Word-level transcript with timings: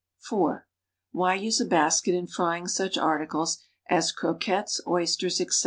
(i) 0.31 0.55
Why 1.11 1.35
use 1.35 1.61
a 1.61 1.65
basket 1.65 2.15
in 2.15 2.25
frying 2.25 2.67
such 2.67 2.97
articles 2.97 3.61
as 3.87 4.11
croquettes, 4.11 4.81
oysters, 4.87 5.39
etc.? 5.39 5.59